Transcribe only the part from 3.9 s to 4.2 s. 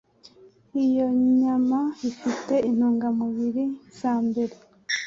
za